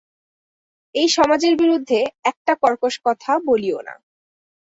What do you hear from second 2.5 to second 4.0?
কর্কশ কথা বলিও না।